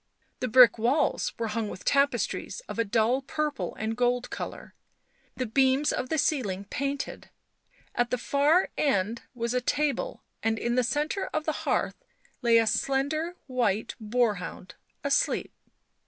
[0.39, 4.73] The brick walls were hung with tapestries of a dull purple and gold colour,
[5.37, 7.29] the beams of the ceiling painted;
[7.93, 12.03] at the far end* was a table, and in the centre of the hearth
[12.41, 15.53] lay a slender white boarhound, asleep.